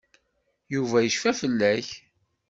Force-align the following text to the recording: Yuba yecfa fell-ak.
Yuba 0.73 0.97
yecfa 1.01 1.31
fell-ak. 1.39 1.87